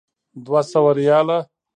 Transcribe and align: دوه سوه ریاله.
دوه 0.45 0.61
سوه 0.71 0.91
ریاله. 0.97 1.39